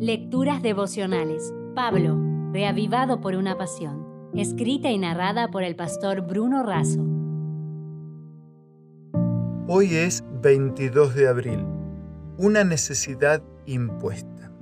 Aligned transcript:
Lecturas 0.00 0.62
devocionales. 0.62 1.52
Pablo, 1.74 2.16
reavivado 2.52 3.20
por 3.20 3.34
una 3.34 3.58
pasión. 3.58 4.30
Escrita 4.32 4.92
y 4.92 4.98
narrada 4.98 5.50
por 5.50 5.64
el 5.64 5.74
pastor 5.74 6.20
Bruno 6.20 6.62
Razo. 6.62 7.04
Hoy 9.66 9.96
es 9.96 10.22
22 10.40 11.16
de 11.16 11.26
abril. 11.26 11.66
Una 12.36 12.62
necesidad 12.62 13.42
impuesta. 13.66 14.52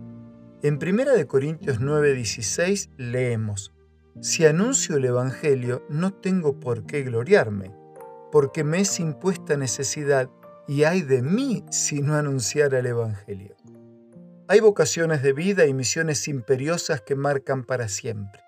En 0.62 0.79
1 0.79 1.27
Corintios 1.27 1.81
9:16 1.83 2.89
leemos, 2.97 3.75
Si 4.23 4.47
anuncio 4.47 4.97
el 4.97 5.05
Evangelio, 5.05 5.85
no 5.91 6.15
tengo 6.15 6.59
por 6.59 6.87
qué 6.87 7.03
gloriarme, 7.03 7.75
porque 8.33 8.65
me 8.65 8.81
es 8.81 8.99
impuesta 9.01 9.59
necesidad 9.59 10.31
y 10.67 10.85
hay 10.85 11.03
de 11.03 11.21
mí 11.21 11.63
si 11.71 12.01
no 12.01 12.15
anunciara 12.15 12.79
el 12.79 12.87
Evangelio. 12.87 13.55
Hay 14.49 14.60
vocaciones 14.60 15.24
de 15.24 15.33
vida 15.33 15.67
y 15.67 15.74
misiones 15.74 16.29
imperiosas 16.29 17.01
que 17.01 17.16
marcan 17.16 17.65
para 17.65 17.89
siempre. 17.89 18.45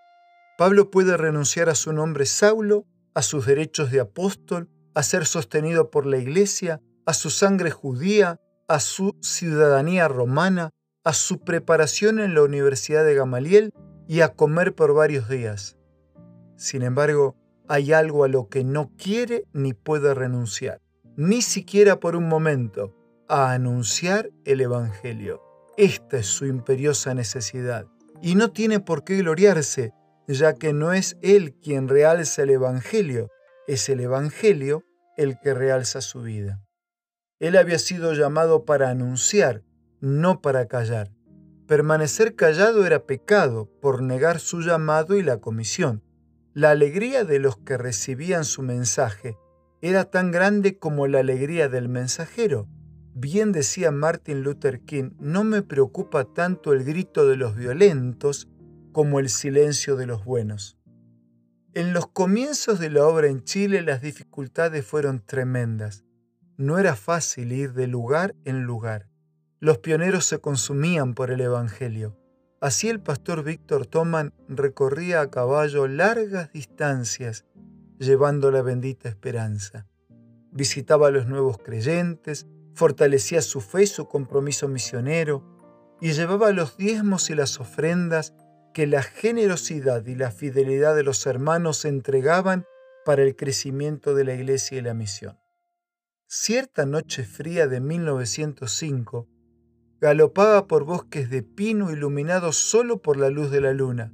Pablo 0.57 0.93
puede 0.93 1.17
renunciar 1.17 1.69
a 1.69 1.75
su 1.75 1.93
nombre 1.93 2.25
Saulo, 2.25 2.87
a 3.15 3.23
sus 3.23 3.47
derechos 3.47 3.91
de 3.91 3.99
apóstol, 3.99 4.69
a 4.95 5.03
ser 5.03 5.27
sostenido 5.27 5.91
por 5.91 6.07
la 6.07 6.19
iglesia, 6.19 6.81
a 7.05 7.15
su 7.15 7.31
sangre 7.31 7.73
judía, 7.73 8.41
a 8.69 8.79
su 8.79 9.17
ciudadanía 9.23 10.07
romana, 10.07 10.71
a 11.03 11.13
su 11.13 11.41
preparación 11.41 12.21
en 12.21 12.35
la 12.35 12.43
Universidad 12.43 13.05
de 13.05 13.15
Gamaliel 13.17 13.73
y 14.07 14.21
a 14.21 14.35
comer 14.35 14.77
por 14.77 14.95
varios 14.95 15.29
días. 15.29 15.79
Sin 16.57 16.83
embargo, 16.83 17.35
hay 17.67 17.93
algo 17.93 18.23
a 18.23 18.29
lo 18.29 18.49
que 18.49 18.63
no 18.63 18.93
quiere 18.97 19.47
ni 19.53 19.73
puede 19.73 20.15
renunciar, 20.15 20.81
ni 21.17 21.43
siquiera 21.43 21.99
por 21.99 22.15
un 22.15 22.29
momento, 22.29 22.95
a 23.29 23.51
anunciar 23.53 24.31
el 24.45 24.61
Evangelio. 24.61 25.48
Esta 25.79 26.17
es 26.19 26.27
su 26.27 26.45
imperiosa 26.45 27.15
necesidad. 27.15 27.87
Y 28.21 28.35
no 28.35 28.51
tiene 28.51 28.81
por 28.81 29.05
qué 29.05 29.17
gloriarse, 29.19 29.93
ya 30.27 30.55
que 30.55 30.73
no 30.73 30.93
es 30.93 31.17
Él 31.23 31.55
quien 31.63 31.87
realza 31.87 32.43
el 32.43 32.51
Evangelio, 32.51 33.31
es 33.69 33.89
el 33.89 34.01
Evangelio 34.01 34.83
el 35.17 35.39
que 35.39 35.55
realza 35.55 36.01
su 36.01 36.23
vida. 36.23 36.61
Él 37.39 37.57
había 37.57 37.79
sido 37.79 38.13
llamado 38.13 38.65
para 38.65 38.91
anunciar, 38.91 39.63
no 40.01 40.41
para 40.41 40.67
callar. 40.67 41.13
Permanecer 41.69 42.35
callado 42.35 42.85
era 42.85 43.07
pecado 43.07 43.71
por 43.81 44.03
negar 44.03 44.41
su 44.41 44.63
llamado 44.63 45.17
y 45.17 45.23
la 45.23 45.37
comisión. 45.37 46.03
La 46.55 46.71
alegría 46.71 47.23
de 47.23 47.39
los 47.39 47.57
que 47.57 47.79
recibían 47.79 48.45
su 48.45 48.63
mensaje 48.63 49.37
era 49.81 50.07
tan 50.07 50.33
grande 50.33 50.77
como 50.77 51.07
la 51.07 51.21
alegría 51.21 51.69
del 51.69 51.89
mensajero, 51.89 52.67
Bien 53.15 53.53
decía 53.53 53.91
Martin 53.91 54.43
Luther 54.43 54.81
King, 54.81 55.11
no 55.19 55.45
me 55.45 55.63
preocupa 55.63 56.25
tanto 56.25 56.73
el 56.73 56.85
grito 56.85 57.27
de 57.27 57.37
los 57.37 57.57
violentos 57.57 58.49
como 58.93 59.21
el 59.21 59.29
silencio 59.29 59.97
de 59.97 60.07
los 60.07 60.25
buenos. 60.25 60.79
En 61.75 61.93
los 61.93 62.09
comienzos 62.09 62.79
de 62.81 62.91
la 62.91 63.07
obra 63.07 63.29
en 63.29 63.45
Chile 63.45 63.83
las 63.83 64.03
dificultades 64.03 64.85
fueron 64.85 65.21
tremendas. 65.25 66.05
No 66.57 66.79
era 66.79 66.97
fácil 66.97 67.53
ir 67.53 67.73
de 67.73 67.87
lugar 67.87 68.35
en 68.45 68.65
lugar. 68.65 69.09
Los 69.61 69.79
pioneros 69.79 70.25
se 70.25 70.41
consumían 70.41 71.15
por 71.15 71.31
el 71.31 71.41
Evangelio. 71.41 72.17
Así 72.61 72.89
el 72.89 73.01
pastor 73.01 73.45
Víctor 73.45 73.87
Toman 73.87 74.33
recorría 74.49 75.21
a 75.21 75.31
caballo 75.31 75.87
largas 75.87 76.53
distancias 76.53 77.45
llevando 77.99 78.51
la 78.51 78.63
bendita 78.63 79.09
esperanza. 79.09 79.87
Visitaba 80.51 81.09
a 81.09 81.11
los 81.11 81.27
nuevos 81.27 81.59
creyentes, 81.59 82.47
fortalecía 82.79 83.43
su 83.43 83.61
fe 83.61 83.83
y 83.83 83.87
su 83.89 84.07
compromiso 84.07 84.69
misionero, 84.69 85.43
y 86.01 86.13
llevaba 86.13 86.53
los 86.53 86.77
diezmos 86.77 87.29
y 87.29 87.35
las 87.35 87.59
ofrendas 87.59 88.35
que 88.73 88.87
la 88.87 89.03
generosidad 89.03 90.07
y 90.07 90.15
la 90.15 90.31
fidelidad 90.31 90.95
de 90.95 91.03
los 91.03 91.27
hermanos 91.27 91.85
entregaban 91.85 92.67
para 93.05 93.25
el 93.25 93.35
crecimiento 93.35 94.15
de 94.15 94.23
la 94.25 94.35
iglesia 94.35 94.79
y 94.79 94.83
la 94.83 94.95
misión. 94.95 95.41
Cierta 96.29 96.87
noche 96.87 97.25
fría 97.25 97.67
de 97.67 97.81
1905, 97.81 99.27
galopaba 100.01 100.69
por 100.69 100.85
bosques 100.85 101.31
de 101.31 101.43
pino 101.43 101.91
iluminados 101.91 102.57
solo 102.57 103.03
por 103.03 103.17
la 103.17 103.29
luz 103.29 103.51
de 103.51 103.61
la 103.61 103.73
luna. 103.73 104.13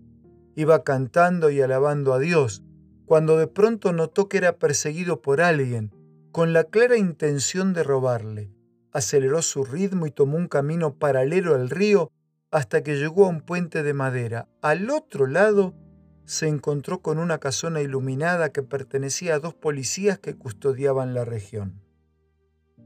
Iba 0.57 0.85
cantando 0.85 1.51
y 1.51 1.61
alabando 1.61 2.15
a 2.15 2.19
Dios, 2.19 2.63
cuando 3.05 3.37
de 3.37 3.47
pronto 3.47 3.93
notó 3.93 4.31
que 4.31 4.39
era 4.39 4.59
perseguido 4.59 5.21
por 5.21 5.43
alguien, 5.43 5.93
con 6.35 6.53
la 6.53 6.65
clara 6.65 6.97
intención 6.97 7.75
de 7.75 7.85
robarle 7.85 8.51
aceleró 8.91 9.41
su 9.41 9.65
ritmo 9.65 10.09
y 10.09 10.11
tomó 10.11 10.37
un 10.37 10.49
camino 10.49 10.99
paralelo 10.99 11.55
al 11.55 11.71
río 11.71 12.11
hasta 12.51 12.83
que 12.83 12.97
llegó 12.97 13.27
a 13.27 13.29
un 13.29 13.41
puente 13.41 13.85
de 13.85 13.95
madera. 13.95 14.49
Al 14.61 14.91
otro 14.91 15.29
lado 15.29 15.77
se 16.25 16.49
encontró 16.49 17.03
con 17.03 17.21
una 17.21 17.39
casona 17.39 17.83
iluminada 17.83 18.51
que 18.51 18.65
pertenecía 18.65 19.37
a 19.37 19.39
dos 19.39 19.55
policías 19.55 20.19
que 20.19 20.35
custodiaban 20.35 21.15
la 21.15 21.25
región. 21.25 21.81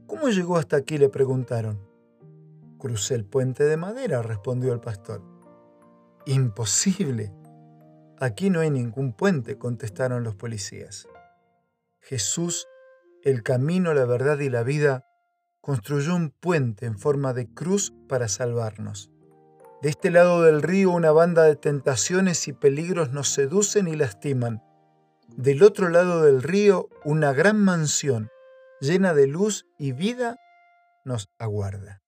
¿Cómo 0.05 0.29
llegó 0.29 0.57
hasta 0.57 0.77
aquí? 0.77 0.99
le 0.99 1.09
preguntaron. 1.09 1.79
Crucé 2.77 3.15
el 3.15 3.25
puente 3.25 3.63
de 3.63 3.77
madera, 3.77 4.21
respondió 4.21 4.73
el 4.73 4.79
pastor. 4.79 5.23
Imposible. 6.27 7.33
Aquí 8.19 8.51
no 8.51 8.59
hay 8.59 8.69
ningún 8.69 9.11
puente, 9.11 9.57
contestaron 9.57 10.23
los 10.23 10.35
policías. 10.35 11.07
Jesús, 11.99 12.67
el 13.23 13.43
camino, 13.43 13.93
la 13.93 14.05
verdad 14.05 14.39
y 14.39 14.49
la 14.49 14.63
vida, 14.63 15.05
construyó 15.61 16.15
un 16.15 16.31
puente 16.31 16.85
en 16.85 16.97
forma 16.97 17.33
de 17.33 17.53
cruz 17.53 17.93
para 18.07 18.27
salvarnos. 18.27 19.11
De 19.81 19.89
este 19.89 20.11
lado 20.11 20.41
del 20.43 20.61
río 20.61 20.91
una 20.91 21.11
banda 21.11 21.43
de 21.43 21.55
tentaciones 21.55 22.47
y 22.47 22.53
peligros 22.53 23.11
nos 23.11 23.29
seducen 23.29 23.87
y 23.87 23.95
lastiman. 23.95 24.61
Del 25.37 25.63
otro 25.63 25.89
lado 25.89 26.21
del 26.21 26.43
río 26.43 26.89
una 27.05 27.33
gran 27.33 27.63
mansión 27.63 28.29
llena 28.81 29.13
de 29.13 29.27
luz 29.27 29.67
y 29.77 29.91
vida 29.91 30.37
nos 31.05 31.29
aguarda. 31.37 32.01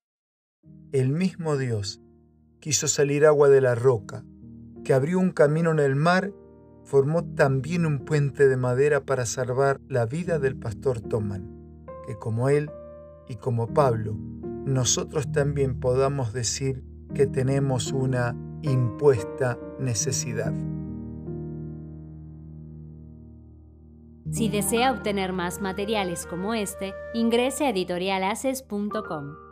El 0.91 1.09
mismo 1.09 1.57
Dios 1.57 2.01
quiso 2.59 2.87
salir 2.87 3.25
agua 3.25 3.49
de 3.49 3.61
la 3.61 3.75
roca, 3.75 4.23
que 4.83 4.93
abrió 4.93 5.19
un 5.19 5.31
camino 5.31 5.71
en 5.71 5.79
el 5.79 5.95
mar, 5.95 6.31
formó 6.91 7.23
también 7.23 7.85
un 7.85 7.99
puente 7.99 8.49
de 8.49 8.57
madera 8.57 9.05
para 9.05 9.25
salvar 9.25 9.79
la 9.87 10.05
vida 10.05 10.39
del 10.39 10.57
pastor 10.57 10.99
Toman, 10.99 11.85
que 12.05 12.15
como 12.17 12.49
él 12.49 12.69
y 13.29 13.35
como 13.35 13.73
Pablo, 13.73 14.13
nosotros 14.65 15.31
también 15.31 15.79
podamos 15.79 16.33
decir 16.33 16.83
que 17.15 17.27
tenemos 17.27 17.93
una 17.93 18.35
impuesta 18.61 19.57
necesidad. 19.79 20.53
Si 24.29 24.49
desea 24.49 24.91
obtener 24.91 25.31
más 25.31 25.61
materiales 25.61 26.25
como 26.25 26.53
este, 26.53 26.93
ingrese 27.13 27.67
a 27.67 27.69
editorialaces.com. 27.69 29.50